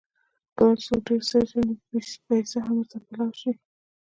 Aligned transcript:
کله 0.55 0.71
چې 0.79 0.83
څوک 0.87 0.99
ډېر 1.07 1.21
ستړی 1.27 1.45
شي، 1.49 1.59
نو 1.67 1.73
پېڅه 2.27 2.57
هم 2.65 2.75
ورته 2.77 2.97
پلاو 3.07 3.31
شي. 3.39 3.51